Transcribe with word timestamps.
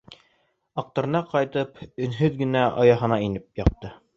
Аҡтырнаҡ, 0.83 1.27
ҡайтып, 1.35 1.79
өнһөҙ 2.07 2.41
генә 2.43 2.67
ояһына 2.85 3.25
инеп 3.29 3.63
ятты. 3.65 3.97